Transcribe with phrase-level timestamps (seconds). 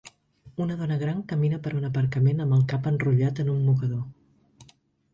[0.63, 4.71] Una dona gran camina per un aparcament amb el cap enrotllat en un mocador.